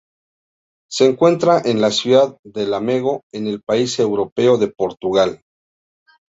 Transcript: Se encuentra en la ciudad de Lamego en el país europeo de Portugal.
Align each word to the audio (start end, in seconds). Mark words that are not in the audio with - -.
Se 0.89 1.05
encuentra 1.05 1.61
en 1.63 1.79
la 1.79 1.91
ciudad 1.91 2.35
de 2.43 2.65
Lamego 2.65 3.21
en 3.31 3.45
el 3.45 3.61
país 3.61 3.99
europeo 3.99 4.57
de 4.57 4.67
Portugal. 4.69 5.43